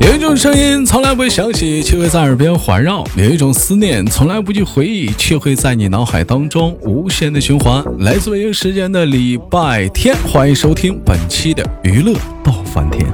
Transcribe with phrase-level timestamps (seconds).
[0.00, 7.84] 有一种声音从来不会响起，却会在耳边环绕；有一种思念从来不去回忆，却会在你脑海当中无限的循环。
[7.98, 13.06] 来自北京时间的礼拜天，欢迎收听本期的娱乐到翻天。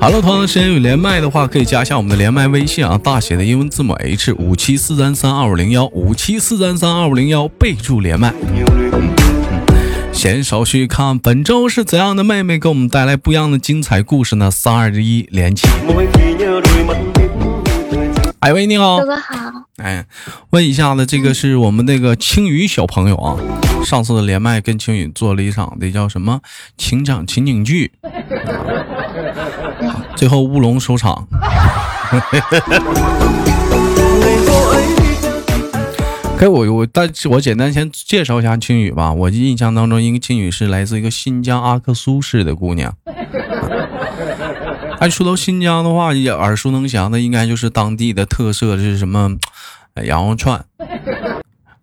[0.00, 8.34] 好了，同样时间有连麦的话，可以加一下我们的连麦微信啊，大写的英文字母 H 五七四三三二五零幺五七四三三二五零幺，备注连麦。
[10.16, 14.50] 闲少叙，看本周是怎样的妹妹给我们带来不一样的精彩故事呢？
[14.50, 15.68] 三二一，连起！
[18.40, 19.24] 哎喂，你好，哥哥好。
[19.76, 20.06] 哎，
[20.50, 23.36] 问一下子，这个是我们那个青雨小朋友啊。
[23.84, 26.40] 上次的连麦跟青雨做了一场的叫什么
[26.78, 27.92] 情场情景剧，
[30.16, 31.28] 最后乌龙收场。
[36.38, 39.10] 给我我，但是我简单先介绍一下青雨吧。
[39.12, 42.94] 我印象当中，因为青雨是来自一个新疆阿克苏市的姑娘。
[45.00, 49.36] 哎，说到新疆的话，也耳熟能详的应该就是当地的特色是什么？
[50.04, 50.62] 羊肉串，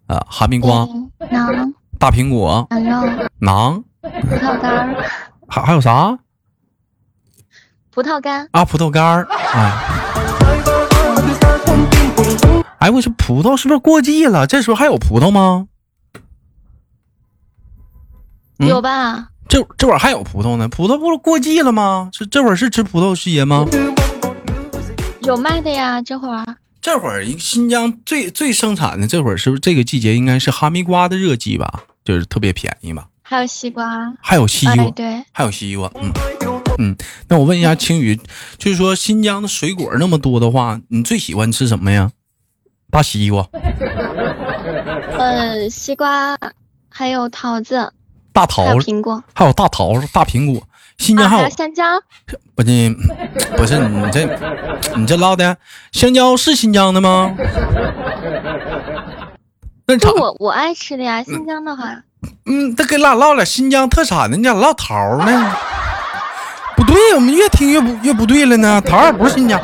[0.06, 0.88] 啊，哈密瓜，
[1.20, 4.96] 馕，大苹果，羊肉，馕，葡萄干，
[5.48, 6.20] 还还有啥？
[7.90, 10.03] 葡萄干啊，葡萄干儿，哎。
[12.84, 14.46] 哎，我说葡萄是不是过季了？
[14.46, 15.70] 这时候还有葡萄吗？
[18.58, 19.30] 有吧？
[19.48, 20.68] 这这会儿还有葡萄呢？
[20.68, 22.10] 葡萄不是过季了吗？
[22.12, 23.66] 是这会儿是吃葡萄节吗？
[25.22, 26.58] 有卖的呀，这会儿。
[26.82, 31.86] 这会儿新疆最最生产的这会儿是不是这个季节应该是哈密瓜的热季吧？
[32.04, 33.08] 就是特别便宜吧？
[33.22, 35.90] 还有西瓜，还有西瓜，对，还有西瓜。
[35.96, 36.12] 嗯
[36.80, 36.98] 嗯，
[37.30, 38.20] 那我问一下青雨，
[38.58, 42.12] 就是说新疆的水果那么多的话，你最喜欢吃什么呀？
[42.94, 43.44] 大西瓜，
[45.18, 46.38] 呃，西瓜，
[46.90, 47.92] 还有桃子，
[48.32, 50.62] 大桃子，苹果，还有大桃子，大苹果。
[51.00, 51.84] 新疆还有香蕉，
[52.54, 52.96] 不是，
[53.58, 54.30] 不是你这，
[54.96, 55.58] 你这唠的
[55.92, 57.36] 香蕉是新疆的吗？
[59.88, 62.00] 那我我爱吃的呀，新疆的话。
[62.46, 65.56] 嗯，这跟俩唠了新疆特产的，你咋唠桃呢？
[66.78, 69.60] 不对，我们越听越不越不对了呢，桃也不是新疆。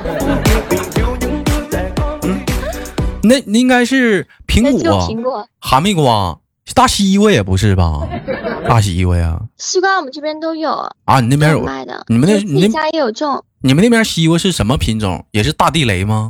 [3.24, 6.38] 那那应该是苹果、哈密瓜、
[6.74, 8.08] 大西瓜也不是吧？
[8.68, 10.72] 大西瓜呀，西瓜我们这边都有
[11.06, 11.20] 啊。
[11.20, 12.06] 你那边有卖的？
[12.08, 13.44] 你们那你们家也有种？
[13.62, 15.26] 你们那边西瓜是什么品种？
[15.32, 16.30] 也是大地雷吗？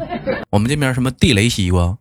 [0.50, 1.98] 我们这边什么地雷西瓜？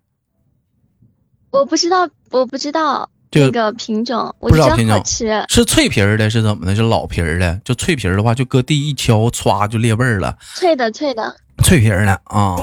[1.50, 6.76] 我不知道，我不知道这个品种，我不知道品种吃是脆皮儿的，是怎么的？
[6.76, 7.60] 是老皮儿的？
[7.64, 10.36] 就脆皮儿的话，就搁地一敲，歘就裂味儿了。
[10.54, 12.56] 脆的，脆的，脆皮儿的啊。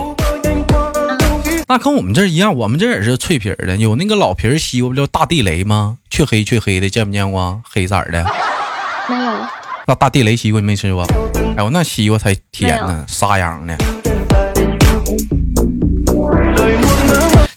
[1.68, 5.98] 那跟我们这儿一样，我们这也是脆皮儿的，有那个老皮儿西瓜，不叫大地雷吗？
[6.12, 7.62] 黢黑黢黑的，见没见过？
[7.68, 8.24] 黑色的。
[9.10, 9.32] 没有。
[9.88, 11.04] 那大地雷西瓜你没吃过？
[11.58, 13.76] 哎呦，那西瓜才甜呢，沙瓤的。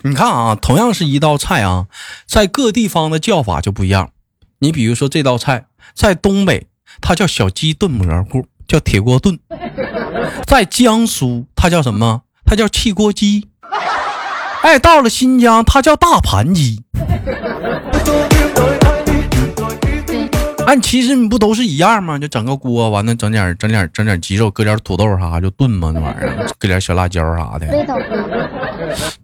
[0.02, 1.86] 你看啊，同样是一道菜啊，
[2.26, 4.10] 在各地方的叫法就不一样。
[4.60, 6.66] 你比如说这道菜，在东北
[7.02, 9.36] 它叫小鸡炖蘑菇，叫铁锅炖；
[10.46, 12.22] 在江苏它叫什么？
[12.46, 13.48] 它叫汽锅鸡。
[14.62, 16.82] 哎，到了新疆，它叫大盘鸡。
[20.66, 22.18] 哎，其实你不都是一样吗？
[22.18, 27.66] 就整个锅，完了整点整点整点鸡肉，搁点土豆啥就炖嘛，那玩意儿，搁点小辣椒啥的。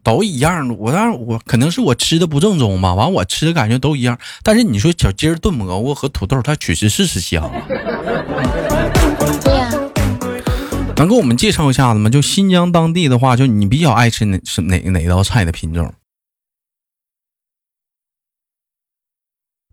[0.02, 0.74] 都一样。
[0.78, 4.16] 我但是我可能是我吃的不正宗吧，完我吃的感觉都一样。
[4.42, 7.50] 但是你说小鸡儿炖蘑菇和土豆，它确实是是香。
[10.96, 12.08] 能给我们介绍一下子吗？
[12.08, 15.92] 就新疆当地的话，就你比较爱吃哪是哪哪道菜的品种？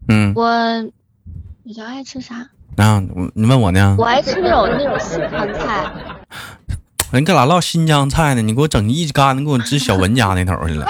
[0.07, 0.51] 嗯，我
[1.63, 2.49] 比较爱吃啥？
[2.77, 3.01] 啊，
[3.35, 3.95] 你问我呢？
[3.99, 5.91] 我爱吃那种那种四川菜。
[7.11, 8.41] 人搁哪唠新疆菜呢？
[8.41, 10.87] 你给我整一干的，给我支小文家那头去了。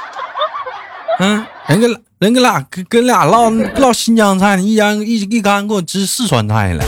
[1.18, 6.84] 嗯，人跟人跟俩跟跟俩唠唠新疆菜呢，一干一一干给我支四川菜了。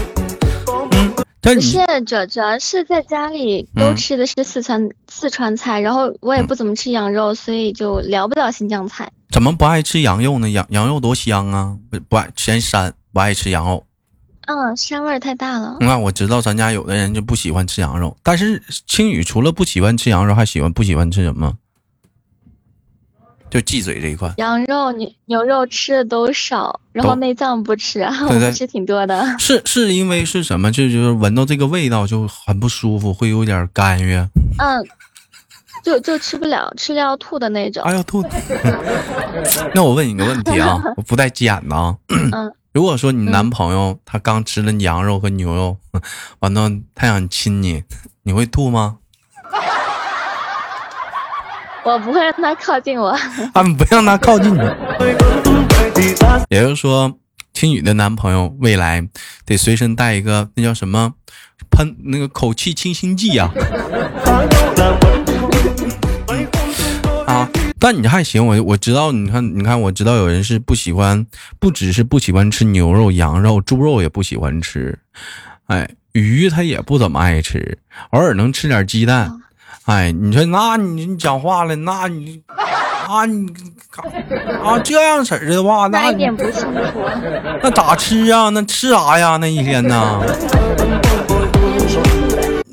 [1.43, 9.11] 不是，主主要是在家里都吃的是四川四川菜，然后我也不怎么吃羊肉，所以就聊不了新疆菜。
[9.31, 10.49] 怎么不爱吃羊肉呢？
[10.49, 11.77] 羊羊肉多香啊！
[11.91, 13.85] 不不爱嫌膻，不爱吃羊肉。
[14.47, 15.79] 嗯，膻味太大了。
[15.81, 21.55] 那我知道咱家有的人就不喜欢吃羊肉，但是青雨除了不喜欢吃羊肉，还喜欢不喜欢吃什么？
[23.53, 29.39] 就忌嘴这一块，羊肉、牛牛肉吃的都少，然后内脏不吃， 我吃挺多的。
[29.39, 30.73] 是是因为是什么？
[30.73, 34.27] 就就是闻到这个味道就很不舒服，会有点干哕。
[34.59, 34.83] 嗯，
[35.85, 37.83] 就就吃不了，吃了要吐的那种。
[37.83, 38.25] 哎呀吐。
[39.75, 41.95] 那我问你个问题啊，我不带急眼的啊。
[42.09, 42.51] 嗯。
[42.73, 45.77] 如果说你男朋友他刚吃了羊肉和牛肉，
[46.41, 47.85] 完了他想亲你，
[48.23, 48.97] 你会吐吗？
[51.85, 53.09] 我不会让他靠近我。
[53.09, 54.61] 啊，不让他靠近你。
[56.49, 57.19] 也就是说，
[57.53, 59.09] 青雨的男朋友未来
[59.45, 61.15] 得随身带一个那叫什么
[61.71, 63.51] 喷那个口气清新剂呀。
[67.27, 67.49] 啊，
[67.81, 71.27] 但你还行，我我知道，你看，你看，我知道有人是不喜欢，
[71.59, 74.99] 不只是不喜欢吃牛肉、羊肉、猪肉也不喜欢吃，
[75.67, 77.79] 哎，鱼他也不怎么爱吃，
[78.11, 79.41] 偶尔能吃点鸡蛋。
[79.87, 82.41] 哎，你说那你你讲话了，那你
[83.09, 83.49] 啊你
[84.63, 86.45] 啊这样式儿的话，那一点不。
[87.63, 88.49] 那咋吃啊？
[88.51, 89.37] 那吃啥呀？
[89.39, 90.21] 那一天呢？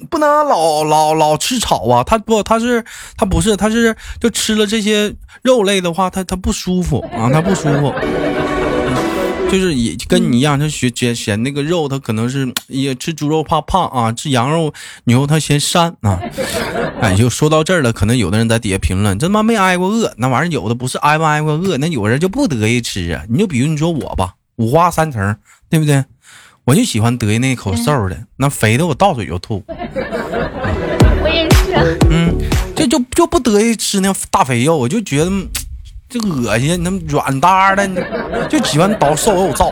[0.10, 2.04] 不能老老老吃草啊！
[2.04, 2.84] 他不，他是
[3.18, 7.94] 他不是，他是就吃了这些肉类的话，他他不舒服啊，他不舒服。
[9.52, 14.72] 就是也跟你一样，他嫌嫌嫌那个肉，他可能是也吃猪肉怕胖啊，吃羊肉
[15.06, 16.20] 牛他嫌膻啊。
[17.02, 23.24] 哎，就说到这儿了，可能有的人在底下评论，这他妈没挨过饿，那玩意儿有的不是挨不挨过饿，那有人就不得意吃啊。
[23.28, 25.36] 你就比如你说我吧，五花三层，
[25.68, 26.06] 对不对？
[26.66, 29.64] 我就喜欢得意那口瘦的，那肥的我到嘴就吐。
[29.68, 31.98] 我也是。
[32.12, 32.36] 嗯，
[32.76, 35.32] 这就就不得意吃那大肥肉，我就觉得。
[36.10, 37.88] 这恶心，那软哒的，
[38.50, 39.72] 就喜欢倒瘦肉造。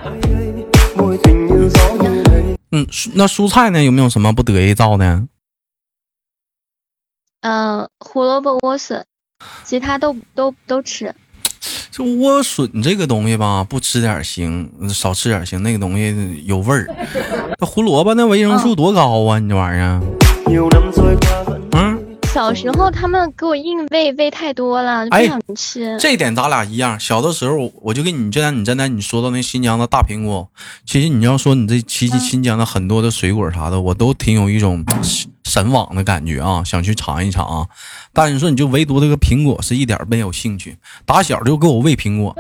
[2.72, 2.86] 嗯，
[3.16, 3.84] 那蔬菜呢？
[3.84, 5.24] 有没有什么不得意造的？
[7.42, 9.04] 嗯，胡萝卜、莴笋，
[9.64, 11.16] 其他都都都吃。
[11.90, 15.64] 这莴笋这个东西吧，不吃点行，少吃点行。
[15.64, 16.86] 那个东西有味儿。
[17.58, 19.40] 那胡萝卜那维生素多高啊？
[19.40, 20.00] 你这玩意儿。
[22.38, 22.48] 嗯。
[22.48, 25.98] 小时候他们给我硬喂喂太多了，不想吃。
[26.00, 27.00] 这点咱俩一样。
[27.00, 30.48] 小的时候我就跟你，就像你刚才你说到那新疆的大苹果，
[30.86, 34.86] 其实你要说你这其实新疆的很多的水果啥的，我都挺有一种
[35.46, 37.68] 神往的感觉啊，想去尝一尝。
[38.14, 42.36] 但是你说你就唯独这个苹果是一点没有兴趣，打小就给我喂苹果，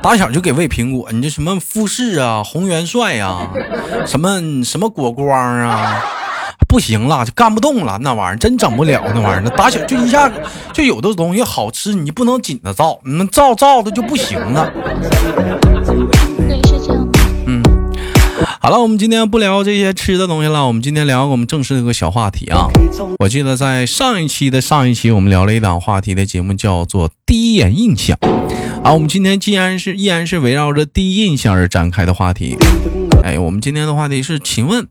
[0.00, 1.12] 打小就给喂苹果。
[1.12, 3.50] 你这什么富士啊、红元帅呀，
[4.06, 6.02] 什么什么果光啊。
[6.68, 10.30] 不行了，就干不动了，那玩意儿真整不了， 那玩意儿，那打小就一下
[10.72, 14.70] 就有的东西好吃，你不能紧着造，你们造造的就不行了。
[15.84, 17.08] 对，是这样。
[17.46, 17.62] 嗯，
[18.60, 22.68] 好了，我们今天不聊这些吃的东西了，我们今天聊我们正式的一个小话题啊。
[23.18, 28.18] 我记得在上一期的上一期，我们聊了一档话题的节目，叫做第一眼印象。
[28.84, 32.56] 啊，我们今天既然是依然是围绕着第一印象而展开的话题。
[33.24, 34.86] 哎，我们今天的话题是，请问。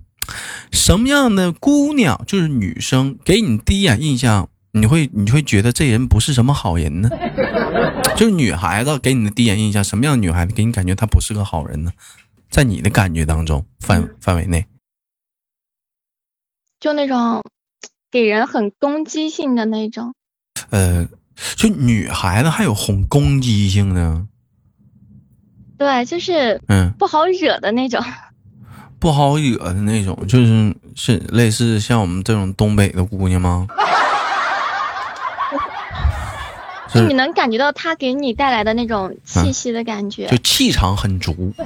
[0.71, 7.09] 什么样的姑娘就是女生给你第一眼印象，你会你会觉得这人不是什么好人呢？
[8.17, 11.91] 就是女孩子给你的第一眼印象，什么样的女孩子给你感觉她不是个好人呢？
[12.49, 14.65] 在你的感觉当中范范围内，
[16.79, 17.43] 就那种
[18.09, 20.13] 给人很攻击性的那种。
[20.69, 21.07] 呃，
[21.55, 24.25] 就女孩子还有哄攻击性的。
[25.77, 28.01] 对，就是嗯，不好惹的那种。
[28.99, 33.67] 不好惹的那种，就是是类似像我们这种东北的姑娘吗？
[36.93, 41.51] 就你能感觉到她给你带来的那种气息的感觉，就气场很足。
[41.57, 41.65] 对，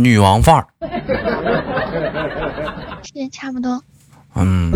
[0.00, 0.66] 女王范儿。
[3.04, 3.82] 是差不多。
[4.34, 4.72] 嗯，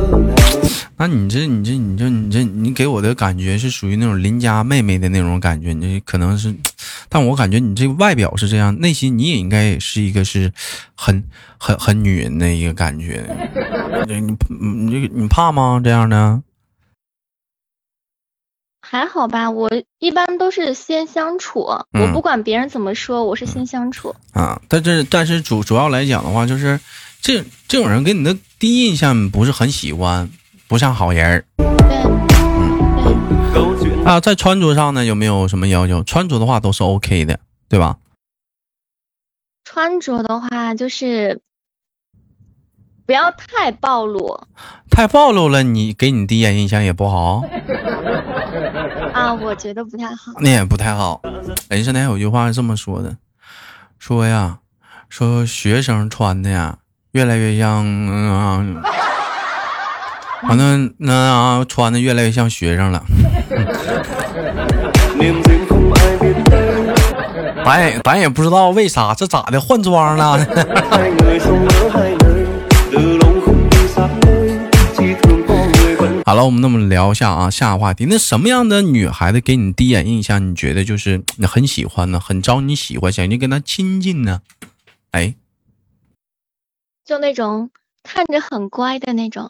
[0.97, 6.55] 那你这你这你这你这你给我的感觉是属于那种邻家妹妹的那种感觉，你可能是，
[7.09, 10.53] 但我感觉你这个外表是这样，内心你也应该也是一个是
[10.95, 11.25] 很
[11.59, 13.25] 很很女人的一个感觉。
[14.07, 14.21] 你
[14.61, 15.81] 你这你怕吗？
[15.83, 16.43] 这样的？
[18.89, 24.15] 还好吧，我一般都是先相处，我不管别人怎么说，我是先相处。
[24.33, 26.79] 啊，但是但是主主要来讲的话，就是
[27.21, 28.37] 这这种人给你的。
[28.59, 30.31] 第一印象不是很喜欢，
[30.67, 31.45] 不像好人儿。
[33.55, 36.03] 嗯，啊，在穿着上呢，有没有什么要求？
[36.03, 37.99] 穿着的话都是 OK 的，对吧？
[39.63, 41.43] 穿着的话就是
[43.05, 44.47] 不要太暴露，
[44.91, 47.43] 太暴露了，你给你第一眼印象也不好。
[49.13, 50.33] 啊，我觉得不太好。
[50.41, 51.21] 那也不太好。
[51.69, 53.19] 人生那有句话是这么说的，
[53.99, 54.61] 说呀，
[55.11, 56.79] 说学生穿的呀。
[57.17, 58.63] 越来越像，嗯啊，
[60.47, 63.03] 反正那啊，穿的越来越像学生了。
[67.65, 70.39] 咱也咱也不知道为啥，这咋的换装了？
[76.27, 78.05] 好了，我们那么聊一下啊，下个话题。
[78.11, 84.41] 那什么样的女孩子给你第一眼印象，你觉得就是你很喜欢呢，很招你喜欢，想去跟她亲近呢？
[85.13, 85.35] 哎，
[87.07, 87.71] 就那种
[88.03, 89.49] 看着很乖的那种。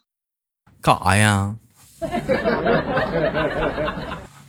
[0.82, 1.54] 干啥呀？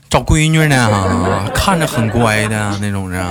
[0.10, 1.50] 找闺女呢？
[1.56, 3.26] 看着很乖的那种人，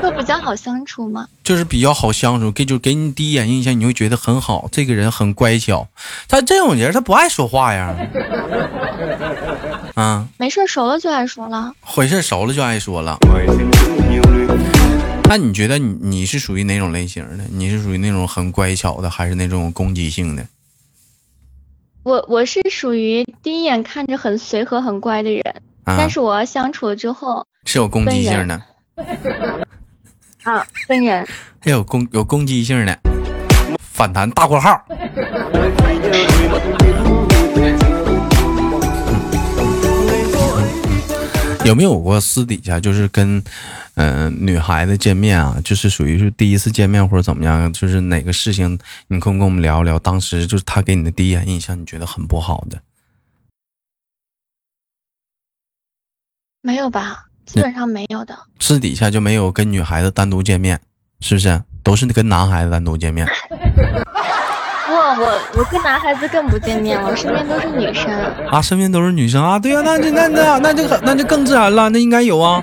[0.00, 1.26] 会比较好相处吗？
[1.42, 5.88] 就是比较好相处，给就给你第一眼印象，你会觉得很好，这个人很乖巧。
[6.28, 7.92] 他这种人，他不爱说话呀。
[9.94, 11.72] 啊，没事，熟了就爱说了。
[11.80, 13.18] 回事熟了就爱说了。
[15.32, 17.44] 那你觉得你你是属于哪种类型的？
[17.50, 20.46] 你是属于那种很乖巧的，还是那种攻击性的？
[22.02, 25.42] 我我是属于第一眼看着很随和、很乖的人，
[25.86, 28.62] 但是我要相处了之后是有攻击性的。
[30.44, 31.26] 啊，分人。
[31.60, 32.98] 还有攻有攻击性的，
[33.80, 34.84] 反弹大括号。
[41.66, 43.42] 有没有过私底下就是跟，
[43.94, 49.96] 嗯，女孩子见面啊，就是属于是第一次见面或者怎么样，就是哪个事情，你可以跟我们聊一聊。
[50.00, 52.82] 当时就是他给你的第一眼印象，你觉得很不好的？
[56.62, 58.36] 没有吧，基本上没有的。
[58.58, 60.80] 私底下就没有跟女孩子单独见面，
[61.20, 61.62] 是不是？
[61.84, 63.26] 都是跟男孩子单独见面。
[65.14, 68.10] 不，我我跟男孩子更不见面了，我身边都是女生
[68.50, 72.62] 啊，身边都是女生啊，对呀，那就那那那就那就更自然了，那应该有啊。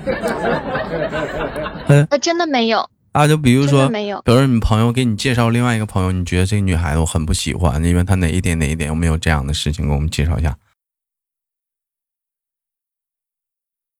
[1.88, 10.56] 那，真的没有啊，就比如说没有，比如说你朋友给你介绍另外一个朋友，你觉得这个女孩子我很不喜欢，因为她哪一点哪一点有没有这样的事情，给我们介绍一下？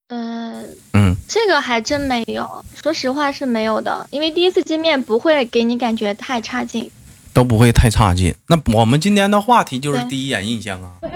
[0.10, 6.92] 嗯嗯，这个还真没有，说实话是没有的，因为第一次见面不会给你感觉太差劲。
[7.34, 8.34] 都不会太差劲。
[8.48, 10.92] 那我们今天的话题就是第一眼印象啊。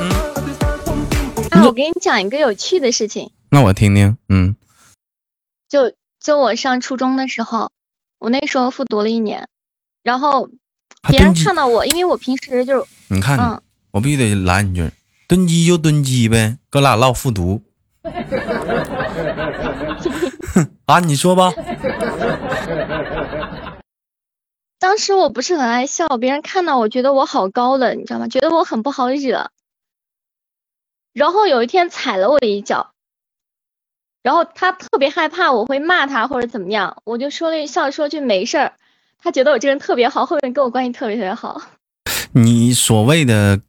[0.00, 0.10] 嗯。
[1.50, 3.30] 那我给你讲一个有趣的事情。
[3.50, 4.16] 那我听听。
[4.28, 4.56] 嗯。
[5.68, 7.70] 就就我上初中的时候，
[8.18, 9.48] 我那时候复读了一年，
[10.02, 10.48] 然后
[11.08, 14.90] 别人看到我，因为我平时就你看，我必须得拦你句，
[15.26, 17.62] 蹲鸡就蹲鸡呗，哥俩唠复读。
[20.86, 21.52] 啊，你说吧。
[24.80, 28.28] 当时我不是很爱笑，别人看到我觉得我好高冷，你知道吗？
[28.28, 29.50] 觉得我很不好惹。
[31.12, 32.90] 然后有一天踩了我一脚，
[34.22, 38.72] 然后他特别害怕我会骂他或者怎么样，我就说了一笑，说句没事儿。
[39.20, 41.60] 他觉得我这人特别好，后面跟我关系特别特别好。
[42.32, 43.60] 你所谓的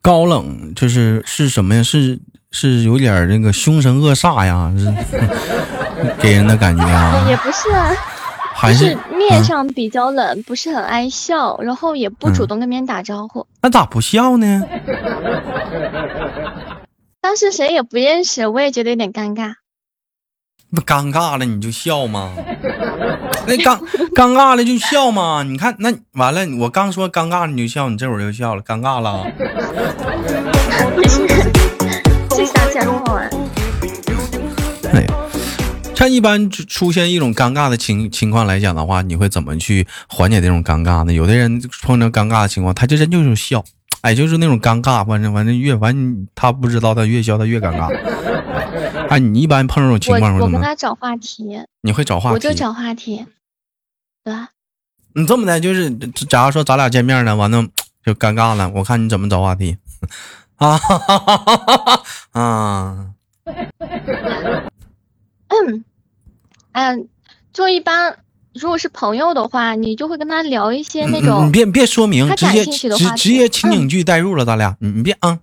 [0.00, 1.82] 高冷就是是什么呀？
[1.82, 2.20] 是
[2.52, 4.72] 是有点那个凶神恶煞呀？
[4.78, 4.86] 是
[6.22, 7.26] 给人的感觉啊？
[7.28, 7.68] 也不是。
[8.62, 13.46] 就是面上比较冷，不是很爱笑，然后也不主动跟别人打招呼。
[13.60, 14.62] 那咋不笑呢？
[17.20, 19.54] 当时谁也不认识，我也觉得有点尴尬。
[20.74, 22.32] 不尴尬了你就笑吗？
[23.46, 23.78] 那尴
[24.14, 25.42] 尴尬了就笑吗？
[25.42, 29.26] 你看那完了，我刚说尴尬你就笑，你这会儿就笑了，尴尬了。
[32.30, 33.30] 这下起来很好玩。
[35.94, 41.12] 像一般出现一种尴尬的情情况来讲的话，你会怎么去缓解这种尴尬呢？
[41.12, 43.64] 有的人碰到尴尬的情况，他就真就是笑，
[44.02, 47.88] 哎，就是那种尴尬，反正反正越反正他不知道他越笑他越尴尬。
[49.08, 53.24] 哎，你一般碰这种情况，我我跟他找话题，你会找话题，我就找话题，
[54.24, 54.48] 对吧？
[55.14, 55.90] 你这么的，就是
[56.28, 57.64] 假如说咱俩见面了，完了
[58.04, 59.78] 就尴尬了，我看你怎么找话题
[60.56, 60.78] 啊
[62.32, 63.10] 啊。
[65.66, 65.84] 嗯，
[66.72, 67.08] 嗯，
[67.52, 68.18] 就一般，
[68.54, 75.38] 如果是朋友的话，你就会跟他聊一些那种，你别别说明，直接直直接情景剧带入了，咱俩，你你别啊，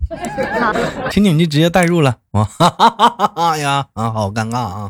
[0.60, 0.74] 好，
[1.12, 4.90] 情景剧直接带入了，哇哈哈哈哈呀，啊，好尴尬啊，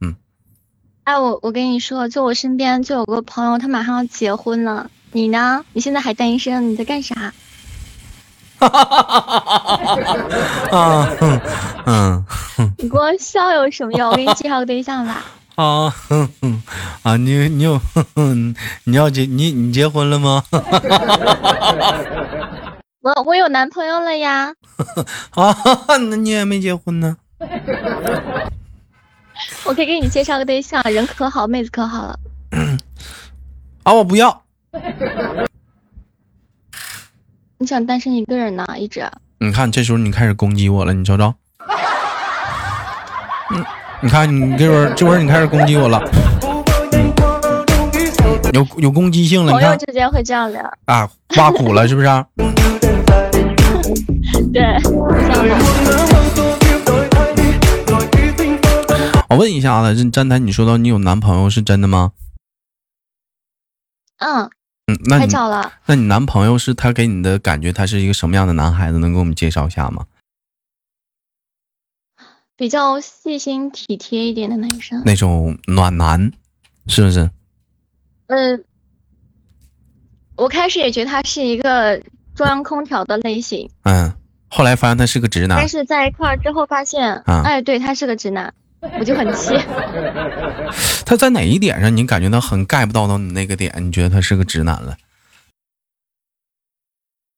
[0.00, 0.14] 嗯，
[1.04, 5.64] 哎，我我跟你说，就我身边就有个朋友，他马上要结婚了，你呢？
[5.72, 6.70] 你现在还单身？
[6.70, 7.34] 你在干啥？
[10.72, 11.08] 啊，
[11.86, 12.24] 嗯，
[12.78, 14.10] 你光笑有什么用？
[14.10, 15.22] 我给你介绍个对象吧。
[15.56, 15.92] 啊，
[17.02, 17.80] 啊，你你有，
[18.84, 20.42] 你要结你你结婚了吗？
[23.02, 24.52] 我我有男朋友了呀。
[25.30, 25.54] 啊，
[26.08, 27.16] 那你也没结婚呢。
[29.64, 32.16] 我可以给你介绍个对象，人可好，妹子可好了。
[33.82, 34.42] 啊，我不要。
[37.62, 38.66] 你想单身一个人呢？
[38.76, 39.08] 一直。
[39.38, 41.32] 你看，这时候你开始攻击我了，你瞅瞅。
[43.50, 43.64] 嗯，
[44.00, 46.02] 你看你这会儿这会儿你开始攻击我了。
[48.52, 52.06] 有有攻击性了，朋你看友之间会这样聊，啊，挖苦了是不是？
[54.52, 54.64] 对。
[59.30, 62.10] 我问一下子，这站台你说到你有男朋友是真的吗？
[64.18, 64.50] 嗯，
[64.92, 68.98] 嗯，那拍你照了，那你男朋友是他给你的感觉，他是一个什么样的男孩子？
[68.98, 70.06] 能给我们介绍一下吗？
[72.56, 75.02] 比较细心体贴一点的男生。
[75.04, 76.32] 那种暖男，
[76.86, 77.30] 是不是？
[78.26, 78.64] 嗯，
[80.36, 82.00] 我开始也觉得他是一个
[82.34, 84.14] 中央空调的类型，嗯，
[84.48, 88.54] 后来发现他是个直男但，是在一块儿之后发现，啊哎，对他是个直男，
[88.98, 89.54] 我就很气。
[91.06, 93.72] 他在哪一点上你感觉到很 get 不到到你那个点？
[93.78, 94.96] 你觉得他是个直男了？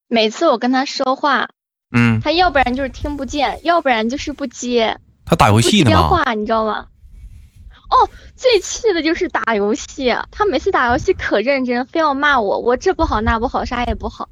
[0.08, 1.48] 每次我跟他说话，
[1.94, 6.08] 嗯，他要不然就是听不见，要不然就是不接，他打游戏呢吧？
[6.08, 6.86] 话，你知道吗？
[7.90, 14.28] 哦，最气的就是打游戏，他每次打游戏可认真，非要骂我，我这不好那不好，啥也不好。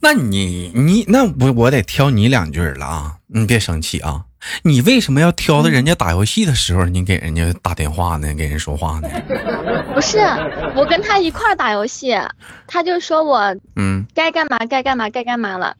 [0.00, 3.16] 那你你那我我得挑你两句了啊！
[3.26, 4.24] 你别生气啊！
[4.62, 8.32] 你为什么要挑在人家打游戏的时候，你给人家打电话呢？
[8.34, 9.08] 给人说话呢？
[9.94, 10.18] 不是，
[10.74, 12.16] 我跟他一块儿打游戏，
[12.66, 15.76] 他就说我嗯，该干嘛该干嘛该干嘛了。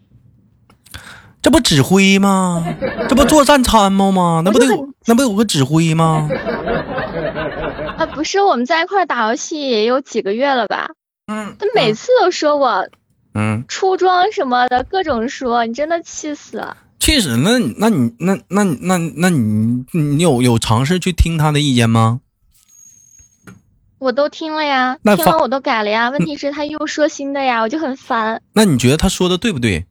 [1.43, 2.65] 这不指挥吗？
[3.09, 4.43] 这不作战参谋吗？
[4.45, 4.67] 那不得
[5.05, 6.29] 那不有个指挥吗？
[7.97, 10.91] 啊，不是，我们在一块儿打游戏也有几个月了吧？
[11.29, 12.89] 嗯他每次都说我
[13.35, 16.77] 嗯，出装什么的，各种说，你真的气死了。
[17.07, 22.19] 其实那那你那那你那那你你有有尝试去听他的意见吗？
[24.01, 26.11] 我都听了呀，听了我都改了呀。
[26.11, 28.43] 问题是他又说新的呀，我就很烦。
[28.55, 29.87] 那你觉得他说的对不对？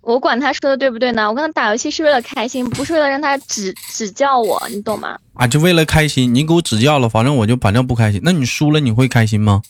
[0.00, 1.28] 我管他说的对不对呢？
[1.28, 5.18] 我跟他打游戏是为了开心，不是为了让他指指教我，你懂吗？
[5.34, 8.22] 啊，就为了开心，你给我指教了，反正我就反正不开心。
[8.24, 9.60] 那你输了你会开心吗？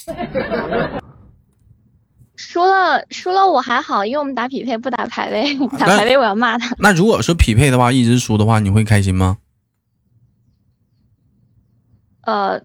[2.55, 6.73] 输了输了我还好，因为我们打匹配不打排位， 打排位我要骂他。
[6.79, 9.39] 那如果说匹配的话，一直输的话，你会开心吗？
[12.25, 12.61] 呃，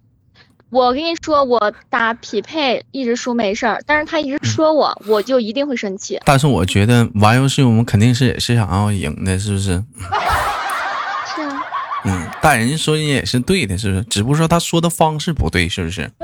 [0.70, 6.22] 我跟你说，我打匹配一直输没事儿，但是他一直说我，我就一定会生气。
[6.24, 9.84] 但是我觉得玩游戏我们肯定是也是想要赢的，是不是？
[11.34, 11.64] 是啊，
[12.06, 14.04] 嗯，但人家说的也是对的，是不是？
[14.04, 16.12] 只不过说他说的方式不对，是不是？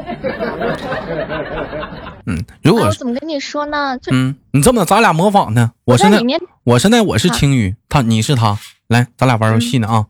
[2.25, 3.97] 嗯，如哎，果是我怎么跟你说呢？
[3.99, 5.71] 就嗯，你这么咱俩模仿呢？
[5.85, 8.57] 我现在在里面，我现在我是好青雨，他你是他，
[8.87, 10.05] 来，咱俩玩游戏呢啊！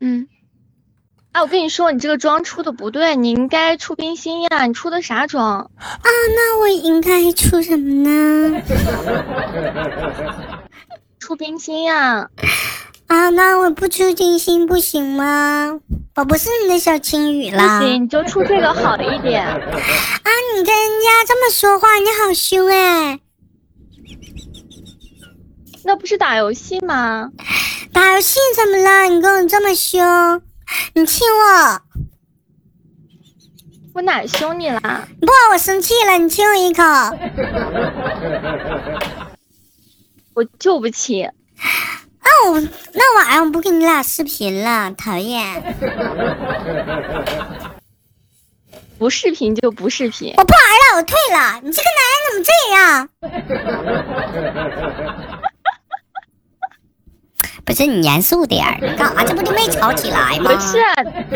[0.00, 0.26] 嗯。
[1.32, 4.64] 哎，我跟你说，你这个妆出的不对，你应该出冰心呀！
[4.64, 5.70] 你出的啥妆？
[6.02, 8.62] 那我应该出什么呢？
[11.18, 12.30] 出冰心呀！
[13.06, 15.78] 啊，那我不出金星不行吗？
[16.16, 17.80] 我不是你的小青雨不啦。
[17.80, 19.44] 行，你就出这个好一点。
[19.44, 19.54] 啊，
[20.54, 23.20] 你跟人家这么说话，你好凶哎！
[25.84, 27.30] 那不是打游戏吗？
[27.92, 29.02] 打游戏怎么了？
[29.10, 30.40] 你跟我这么凶，
[30.94, 31.82] 你亲我，
[33.92, 35.06] 我哪凶你啦？
[35.20, 36.82] 不，我生气了，你亲我一口。
[40.32, 41.30] 我就不亲。
[42.26, 42.60] 那我
[42.92, 45.62] 那晚上不跟你俩视频了，讨厌！
[48.98, 50.34] 不视频就不视频。
[50.36, 51.60] 我不玩了，我退了。
[51.62, 53.08] 你这个男人怎么这样？
[57.66, 59.24] 不是你严肃点儿，你干啥？
[59.24, 60.52] 这不就没吵起来吗？
[60.52, 60.78] 不是，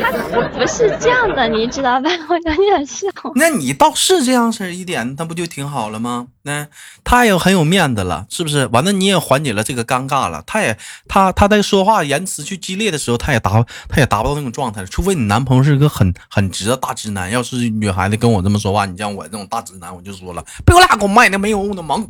[0.01, 2.09] 他他不是这样的，你知道吧？
[2.29, 3.09] 我有点笑。
[3.35, 6.29] 那你倒是这样式儿一点，那不就挺好了吗？
[6.43, 6.69] 那
[7.03, 8.67] 他也很有面子了，是不是？
[8.69, 10.43] 完了你也缓解了这个尴尬了。
[10.47, 13.51] 他也他他在说话言辞去激烈的时候，他也达
[13.89, 17.29] 他也达不到那种状态，除非你男朋友是一个很很直的大直男。
[17.29, 22.09] 要是女孩子跟我这么说话，你像我这种大直男，我就说了，别给我俩给我卖那没有用的萌，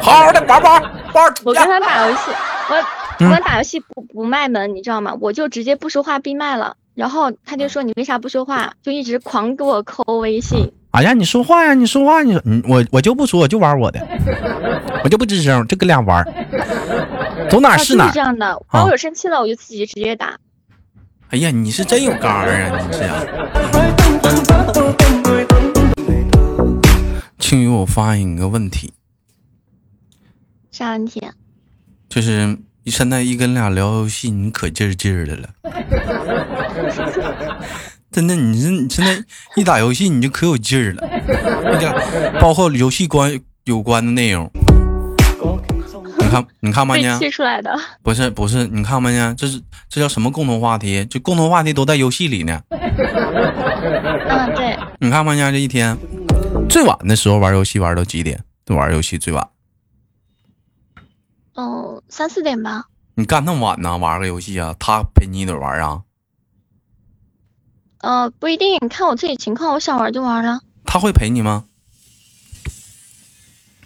[0.00, 1.34] 好好的玩玩玩。
[1.44, 2.22] 我跟他打游戏，
[2.70, 2.74] 我
[3.20, 5.16] 嗯我打游戏不不卖萌，你知道吗？
[5.20, 6.76] 我就直接不说话闭麦了。
[6.94, 8.74] 然后他就说你为啥不说话？
[8.82, 10.72] 就一直狂给我扣微信。
[10.90, 14.06] 哎呀，你说话呀，你说话，你说，嗯，我我就不说，我就玩我的，
[15.04, 18.10] 我就不吱声，就跟俩玩儿，走哪儿啊，就是是哪。
[18.10, 18.46] 这样的。
[18.70, 20.36] 然啊我有生气了，我就自己直接打。
[21.30, 23.16] 哎呀，你是真有肝儿啊，你这样。
[27.38, 28.92] 青雨，我发现一个问题，
[30.70, 31.22] 啥问题？
[32.10, 32.58] 就是
[32.90, 35.48] 现在一跟俩聊游戏，你可劲儿劲儿的了。
[38.10, 39.24] 真的，你这你现在
[39.56, 41.08] 一打游戏你就可有劲儿了，
[41.64, 44.50] 那个包括游戏关有关的内容，
[46.18, 47.18] 你看，你看吧被呢？
[47.18, 47.74] 气出来的。
[48.02, 49.34] 不是不是，你看吧呢？
[49.38, 51.04] 这是这叫什么共同话题？
[51.06, 52.60] 就共同话题都在游戏里呢。
[52.70, 55.50] 嗯，对，你看吧呢？
[55.50, 55.96] 这一天
[56.68, 58.42] 最晚的时候玩游戏玩到几点？
[58.68, 59.48] 玩游戏最晚，
[61.56, 62.84] 嗯，三四点吧。
[63.14, 63.96] 你干那么晚呢？
[63.96, 64.76] 玩个游戏啊？
[64.78, 66.02] 他陪你一起玩啊？
[68.02, 70.60] 呃，不一定，看我自己情况，我想玩就玩了。
[70.84, 71.64] 他会陪你吗？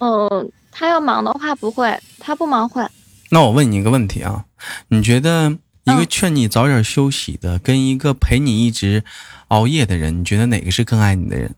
[0.00, 2.84] 嗯，他要忙的话不会，他不忙会。
[3.30, 4.46] 那我问你一个问题啊，
[4.88, 5.52] 你觉得
[5.84, 9.04] 一个嗯劝你早点休息的，跟一个陪你一直
[9.48, 11.54] 熬夜的人，你觉得哪个是更爱你的人？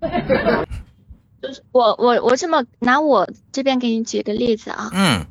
[1.52, 5.26] 就是我我我这么拿我这边给你举个例子啊，嗯。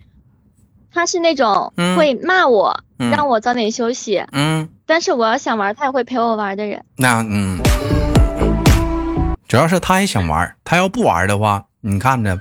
[0.93, 1.97] 他是那种嗯。
[1.97, 3.10] 会骂我，嗯。
[3.10, 6.84] 让我早点休息，嗯，但是我要想玩，他也会陪我玩的人。
[6.97, 7.57] 那嗯，
[9.47, 12.39] 主要是他也想玩，他要不玩的话，你看着，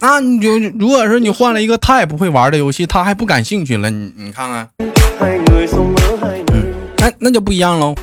[0.00, 4.68] 那你就如果说你换了一个他也不会玩的游戏，他还不感兴趣了，你你看看，
[7.06, 7.94] 那那就不一样喽。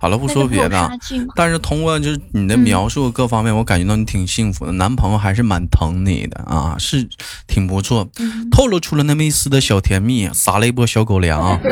[0.00, 0.90] 好了，不说别的。
[1.34, 7.08] 但是通过就是你的嗯描述各方面，我感觉到你挺幸福的，男朋友还是蛮疼你的啊，是
[7.46, 11.58] 挺不错，嗯透露出了那么一丝的小甜蜜，撒了一波小狗粮啊。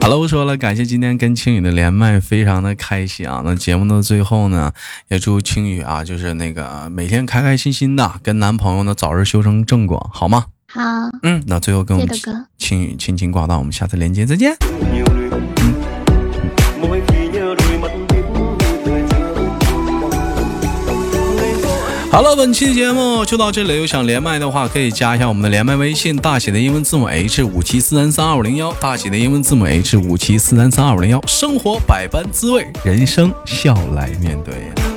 [0.00, 3.42] 好了，不说了，感谢今天跟青雨的连麦，非常的开心啊。
[3.44, 4.72] 那节目的最后呢，
[5.08, 10.46] 也祝青雨啊，就是那个每天开开心心的，跟男朋友呢早日修成正果，好吗？
[10.74, 10.80] 好，
[11.22, 14.56] 嗯，那最后跟我们谢谢哥青雨轻轻挂断，我们下次连接再见。
[22.10, 23.76] 好了，本期节目就到这里。
[23.76, 31.22] 有想连麦的话，可以加一下我们的连麦微信，大写的英文字母 H 五七四三三二五零幺，大写的英文字母 H 五七四三三二五零幺。
[31.26, 34.91] 生活百般滋味，人生笑来面对。